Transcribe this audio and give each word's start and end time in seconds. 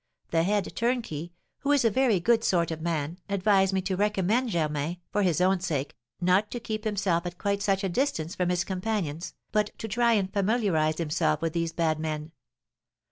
The 0.31 0.41
head 0.41 0.75
turnkey, 0.75 1.31
who 1.59 1.71
is 1.71 1.85
a 1.85 1.91
very 1.91 2.19
good 2.19 2.43
sort 2.43 2.71
of 2.71 2.81
man, 2.81 3.19
advised 3.29 3.71
me 3.71 3.83
to 3.83 3.95
recommend 3.95 4.49
Germain, 4.49 4.97
for 5.11 5.21
his 5.21 5.39
own 5.39 5.59
sake, 5.59 5.95
not 6.19 6.49
to 6.49 6.59
keep 6.59 6.85
himself 6.85 7.27
at 7.27 7.37
quite 7.37 7.61
such 7.61 7.83
a 7.83 7.89
distance 7.89 8.33
from 8.33 8.49
his 8.49 8.63
companions, 8.63 9.35
but 9.51 9.69
to 9.77 9.87
try 9.87 10.13
and 10.13 10.33
familiarise 10.33 10.97
himself 10.97 11.39
with 11.39 11.53
these 11.53 11.71
bad 11.71 11.99
men. 11.99 12.31